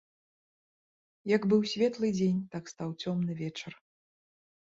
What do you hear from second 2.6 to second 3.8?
стаў цёмны вечар.